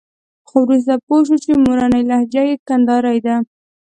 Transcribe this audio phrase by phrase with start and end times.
[0.47, 3.35] خو وروسته پوه شو چې مورنۍ لهجه یې کندارۍ ده.